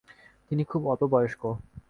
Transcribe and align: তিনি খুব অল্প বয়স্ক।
তিনি 0.51 0.63
খুব 0.63 0.81
অল্প 0.87 1.03
বয়স্ক। 1.13 1.41